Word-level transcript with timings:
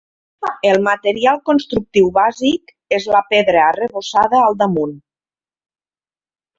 El 0.69 0.79
material 0.87 1.37
constructiu 1.49 2.09
bàsic 2.17 2.75
és 2.99 3.07
la 3.17 3.23
pedra 3.29 3.63
arrebossada 3.69 4.45
al 4.49 4.61
damunt. 4.65 5.01